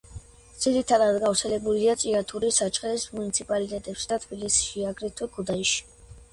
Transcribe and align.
ძირითადად 0.61 1.17
გავრცელებულია 1.23 1.97
ჭიათურის, 2.05 2.59
საჩხერის 2.63 3.07
მუნიციპალიტეტებში 3.19 4.11
და 4.15 4.21
თბილისში, 4.27 4.91
აგრეთვე 4.95 5.33
ქუთაისში. 5.39 5.83